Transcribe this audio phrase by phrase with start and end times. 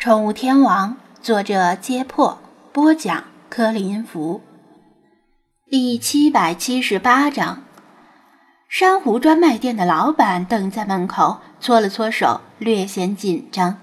[0.00, 2.38] 宠物天王，作者：揭破，
[2.72, 4.40] 播讲：柯林福。
[5.68, 7.64] 第七百七十八章，
[8.68, 13.78] 珊瑚专卖店的老板等在门口，搓了搓手，略显紧张。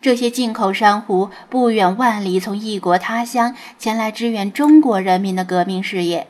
[0.00, 6.26] 这些进口珊瑚不远万里从异国他乡前来支援中国人民的革命事业，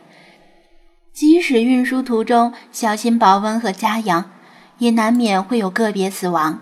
[1.14, 4.30] 即使运输途中小心保温和加氧，
[4.76, 6.60] 也难免会有个别死亡。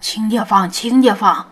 [0.00, 1.46] 轻点放，轻点放。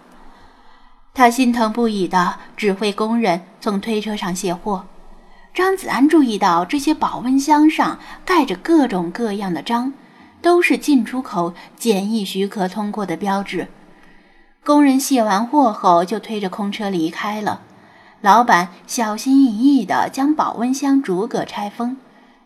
[1.14, 4.86] 他心疼不已地指挥工人从推车上卸货。
[5.52, 9.92] 张子安注意到这些保温箱上盖着各种各样的章，
[10.40, 13.66] 都是进出口检疫许可通过的标志。
[14.64, 17.62] 工人卸完货后就推着空车离开了。
[18.20, 21.96] 老板小心翼翼地将保温箱逐个拆封，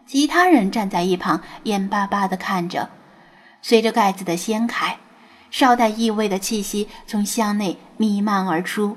[0.07, 2.89] 其他人站在一旁眼巴巴地看着。
[3.61, 4.97] 随着盖子的掀开。
[5.53, 8.97] 稍带异味的气息从箱内弥漫而出，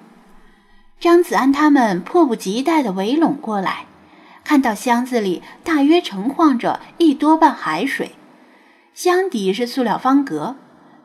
[1.02, 3.86] 张子安他们迫不及待地围拢过来，
[4.46, 8.14] 看到箱子里大约盛放着一多半海水，
[8.94, 10.56] 箱底是塑料方格，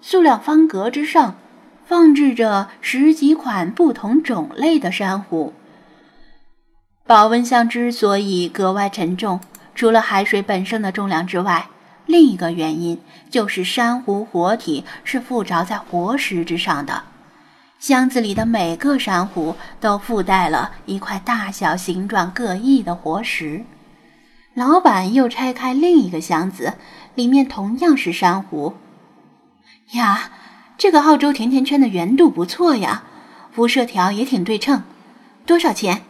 [0.00, 1.36] 塑料方格之上
[1.84, 5.52] 放置着十几款不同种类的珊瑚。
[7.04, 9.40] 保温箱之所以格外沉重，
[9.74, 11.66] 除了海水本身的重量之外，
[12.10, 17.04] 另一个原因就是珊瑚活体是附着在活石之上的，
[17.78, 23.64] 箱子里的每个珊瑚都附带了一块大小、形状各异的活石。
[24.54, 26.74] 老板又拆开另一个箱子，
[27.14, 28.74] 里面同样是珊瑚。
[29.92, 30.32] 呀，
[30.76, 33.04] 这个澳洲甜甜圈的圆度不错呀，
[33.52, 34.82] 辐射条也挺对称。
[35.46, 36.02] 多少钱？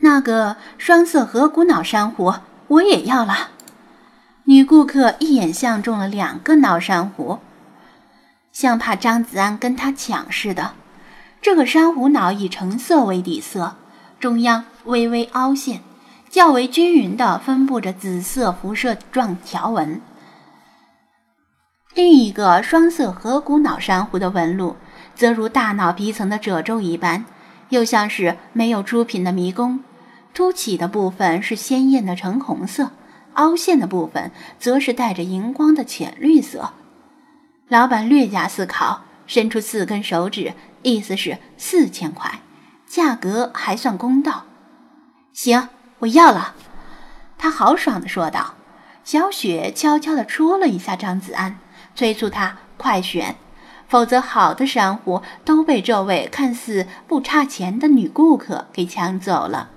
[0.00, 2.34] 那个双色河谷脑珊瑚
[2.66, 3.50] 我也要了。
[4.50, 7.38] 女顾客一眼相中了两个脑珊瑚，
[8.50, 10.72] 像怕张子安跟她抢似的。
[11.40, 13.76] 这个珊瑚脑以橙色为底色，
[14.18, 15.82] 中央微微凹陷，
[16.28, 20.02] 较为均匀地分布着紫色辐射状条纹。
[21.94, 24.74] 另一个双色河谷脑珊瑚的纹路，
[25.14, 27.24] 则如大脑皮层的褶皱一般，
[27.68, 29.84] 又像是没有出品的迷宫。
[30.34, 32.90] 凸起的部分是鲜艳的橙红色。
[33.40, 36.74] 凹陷的部分则是带着荧光的浅绿色。
[37.68, 40.52] 老板略加思考，伸出四根手指，
[40.82, 42.40] 意思是四千块，
[42.86, 44.44] 价格还算公道。
[45.32, 45.68] 行，
[46.00, 46.54] 我要了。
[47.38, 48.54] 他豪爽地说道。
[49.02, 51.58] 小雪悄悄地戳了一下张子安，
[51.94, 53.34] 催促他快选，
[53.88, 59.70] 否则好的珊瑚都被这位看似不差钱的女顾客给抢走了。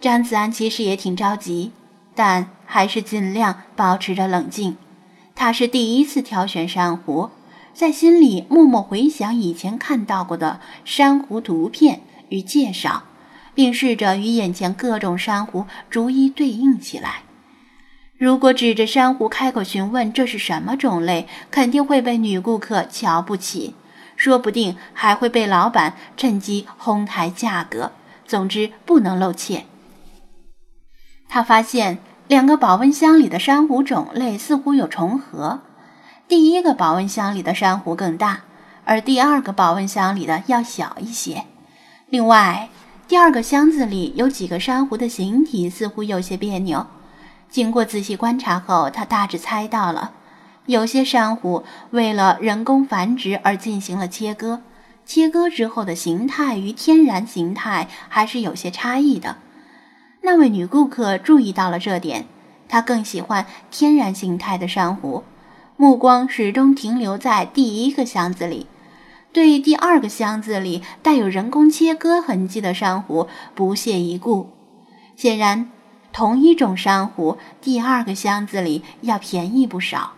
[0.00, 1.72] 张子安其实也挺着急。
[2.14, 4.76] 但还是尽量保持着冷静。
[5.34, 7.30] 他是第一次挑选珊瑚，
[7.72, 13.02] 在心里默默回想以前看到过的珊瑚图片与介绍，
[13.52, 17.22] 并试着与眼前各种珊瑚逐一对应起来。
[18.16, 23.74] 如果指着珊瑚开口询问这是什么种类，肯定会被女顾客瞧不起，
[24.16, 27.90] 说不定还会被老板趁机哄抬价格。
[28.24, 29.66] 总之，不能露怯。
[31.28, 31.98] 他发现
[32.28, 35.60] 两个保温箱里的珊瑚种类似乎有重合，
[36.26, 38.42] 第一个保温箱里的珊瑚更大，
[38.84, 41.44] 而第二个保温箱里的要小一些。
[42.08, 42.68] 另外，
[43.08, 46.86] 第二个箱子里有几个珊瑚的形体似乎有些别扭。
[47.50, 50.12] 经过仔细观察后，他大致猜到了，
[50.66, 54.62] 有些珊瑚为了人工繁殖而进行了切割，
[55.04, 59.36] 切割之后的形态与天然形态还是有些差异的。
[60.26, 62.24] 那位女顾客注意到了这点，
[62.66, 65.22] 她更喜欢天然形态的珊瑚，
[65.76, 68.66] 目光始终停留在第一个箱子里，
[69.34, 74.48] 对第二个箱子里带有人工切割痕迹的珊瑚不屑一顾。
[75.14, 75.70] 显然，
[76.10, 80.14] 同一种珊瑚，第二个箱子里要便宜不少。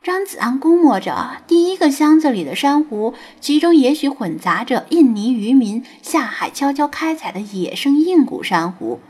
[0.00, 9.00] 张子安估摸着，第一个箱子里的珊瑚，其中也许混杂着印尼渔民下海悄悄开采的野生硬骨珊瑚，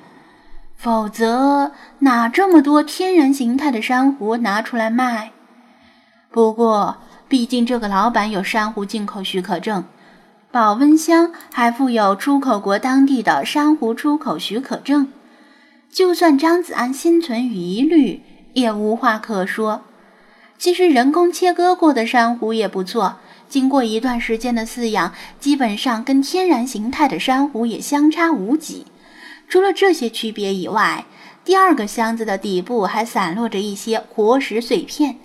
[0.77, 5.31] 否则哪这么多天然形态的珊瑚拿出来卖？
[6.31, 6.97] 不过，
[7.29, 9.85] 毕竟这个老板有珊瑚进口许可证，
[10.51, 15.13] 保温箱还附有出口国当地的珊瑚出口许可证，
[15.91, 18.23] 就算张子安心存疑虑，
[18.55, 19.83] 也无话可说。
[20.59, 23.17] 其实人工切割过的珊瑚也不错，
[23.49, 28.87] 经过一段时间的饲养，基本上跟天然形态的珊瑚也相差无几。
[29.49, 31.07] 除了这些区别以外，
[31.45, 35.17] 第二个箱子的底部还散落着一些活石碎片，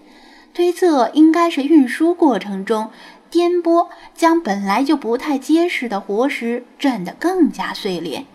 [0.54, 2.92] 推测应该是运输过程中
[3.32, 8.26] 颠簸，将本来就不太结实的活石震得更加碎裂。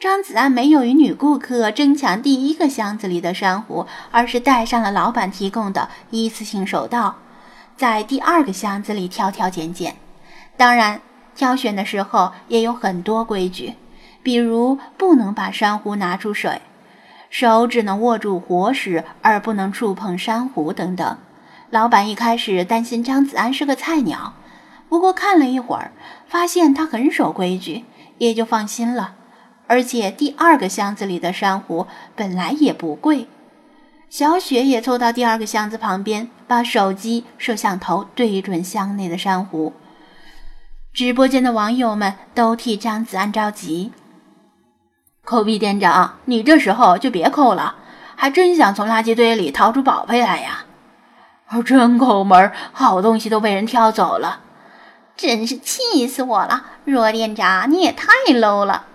[0.00, 7.16] 张子安没有与女顾客争抢第一个箱子里的珊瑚，而是戴上了老板提供的一次性手套，
[7.76, 9.94] 在第二个箱子里挑挑拣拣。
[10.56, 11.02] 当然，
[11.36, 13.74] 挑选的时候也有很多规矩，
[14.22, 16.62] 比如不能把珊瑚拿出水，
[17.28, 21.18] 手只能握住活石而不能触碰珊瑚等等。
[21.68, 24.32] 老板一开始担心张子安是个菜鸟，
[24.88, 25.92] 不过看了一会儿，
[26.26, 27.84] 发现他很守规矩，
[28.16, 29.16] 也就放心了。
[29.70, 31.86] 而且第二个箱子里的珊瑚
[32.16, 33.28] 本来也不贵。
[34.08, 39.72] 小雪也凑到第二个箱子旁边，把手机摄像头对准箱内的珊瑚。
[40.92, 43.92] 直播间的网友们都替张子安着急。
[45.24, 47.76] 抠币店长，你这时候就别抠了，
[48.16, 50.64] 还真想从垃圾堆里掏出宝贝来呀？
[51.64, 54.40] 真抠门，好东西都被人挑走了，
[55.16, 56.64] 真是气死我了！
[56.84, 58.86] 若店长，你也太 low 了。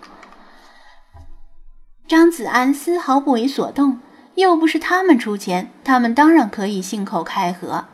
[2.08, 4.00] 张子安丝毫不为所动，
[4.36, 7.86] 又不是他们出钱，他们当然可以信口开河。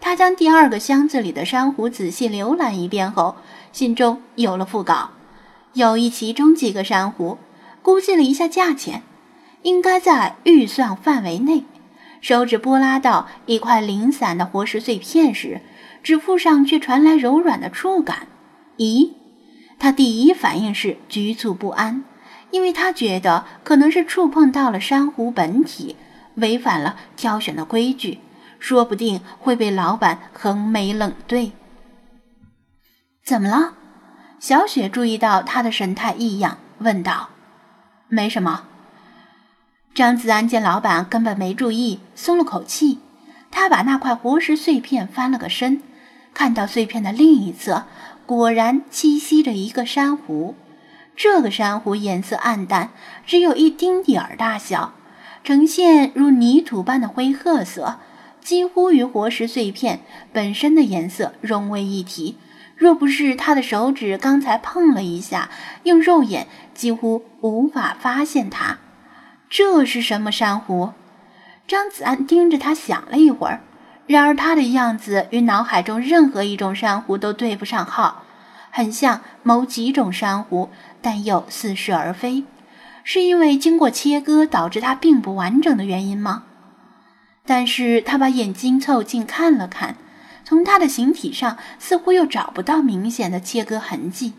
[0.00, 3.36] 他将第二个箱子里的珊瑚仔细浏览一遍后，
[3.72, 5.12] 心中有了副稿，
[5.72, 7.38] 有意其中几个珊瑚，
[7.80, 9.02] 估计了一下价钱，
[9.62, 11.64] 应该在预算范围内。
[12.20, 15.62] 手指拨拉到一块零散的活石碎片时，
[16.02, 18.26] 指腹上却传来柔软的触感。
[18.76, 19.12] 咦，
[19.78, 22.04] 他第一反应是局促不安，
[22.54, 25.96] 因为他觉得可能是触碰到了珊瑚本体，
[26.36, 28.20] 违反了挑选的规矩，
[28.60, 31.50] 说不定会被老板横眉冷对。
[33.24, 33.74] 怎么了？
[34.38, 37.30] 小雪注意到他的神态异样，问道
[38.06, 38.68] ：“没什么。”
[39.92, 43.00] 张子安见老板根本没注意，松了口气。
[43.50, 45.82] 他把那块活石碎片翻了个身，
[46.32, 47.86] 看到碎片的另一侧，
[48.24, 50.54] 果然栖息着一个珊瑚。
[51.16, 52.90] 这个珊瑚颜色暗淡，
[53.24, 54.94] 只有一丁点儿大小，
[55.42, 57.98] 呈现如泥土般的灰褐色，
[58.40, 60.00] 几乎与活石碎片
[60.32, 62.38] 本身的颜色融为一体。
[62.76, 65.48] 若不是他的手指刚才碰了一下，
[65.84, 68.78] 用肉眼几乎无法发现它。
[69.48, 70.92] 这是什么珊瑚？
[71.68, 73.60] 张子安盯着他想了一会儿，
[74.08, 78.24] 然而他的样子与脑海中任何一种珊瑚都对不上号，
[78.70, 80.68] 很像某几种珊瑚，
[81.04, 82.44] 但又似是而非。
[83.02, 86.44] 是因为经过切割导致它并不完整的原因吗？
[87.44, 89.96] 但是他把眼睛凑近看了看，
[90.46, 94.32] 从它的形体上似乎又找不到明显的切割痕迹。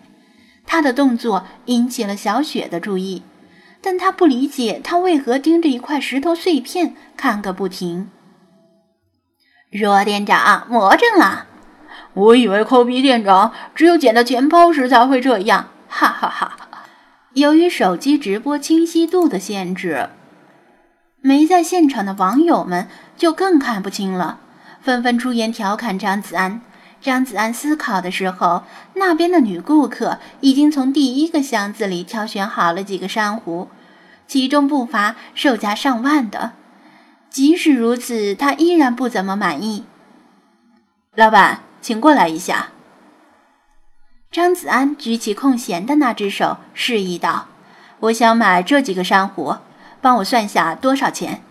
[0.65, 3.21] 他的动作引起了小雪的注意。
[3.81, 8.09] 但他不理解，他为何盯着一块石头碎片看个不停。
[9.69, 11.45] 若店长，魔怔了！
[12.15, 15.67] 我以为抠鼻店长只有捡到钱包时才会这样，
[15.97, 16.57] 哈哈哈！
[17.36, 20.09] 由于手机直播清晰度的限制，
[21.21, 24.39] 没在现场的网友们就更看不清了，
[24.81, 26.59] 纷纷出言调侃张子安。
[27.01, 28.63] 张子安思考的时候，
[28.95, 33.69] 那边的女顾客已经从第一个箱子里挑选好了几个珊瑚，
[34.27, 36.51] 其中不乏售价上万的。
[37.30, 39.86] 即使如此，他依然不怎么满意。
[41.15, 42.71] 老板，请过来一下。
[44.36, 47.46] 张子安举起空闲的那只手，示意道
[48.01, 49.56] ：“我想买这几个珊瑚，
[50.01, 51.42] 帮我算下多少钱。”